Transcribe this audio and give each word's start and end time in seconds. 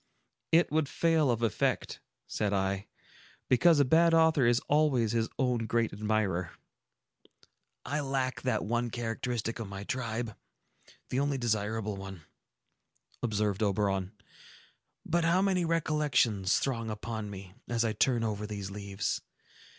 "It 0.51 0.71
would 0.71 0.89
fail 0.89 1.29
of 1.29 1.43
effect," 1.43 1.99
said 2.25 2.53
I, 2.53 2.87
"because 3.49 3.79
a 3.79 3.85
bad 3.85 4.15
author 4.15 4.47
is 4.47 4.59
always 4.61 5.11
his 5.11 5.29
own 5.37 5.67
great 5.67 5.93
admirer." 5.93 6.53
"I 7.85 7.99
lack 7.99 8.41
that 8.41 8.65
one 8.65 8.89
characteristic 8.89 9.59
of 9.59 9.67
my 9.69 9.83
tribe,—the 9.83 11.19
only 11.19 11.37
desirable 11.37 11.97
one," 11.97 12.23
observed 13.21 13.61
Oberon. 13.61 14.13
"But 15.05 15.23
how 15.23 15.39
many 15.39 15.65
recollections 15.65 16.57
throng 16.57 16.89
upon 16.89 17.29
me, 17.29 17.53
as 17.67 17.85
I 17.85 17.93
turn 17.93 18.23
over 18.23 18.47
these 18.47 18.71
leaves! 18.71 19.21